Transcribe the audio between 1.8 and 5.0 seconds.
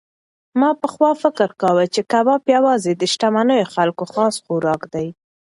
چې کباب یوازې د شتمنو خلکو خاص خوراک